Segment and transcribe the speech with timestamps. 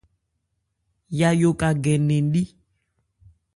[1.19, 2.43] Yayó ka gɛ nnɛn li.